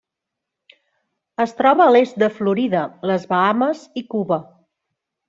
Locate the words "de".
2.23-2.29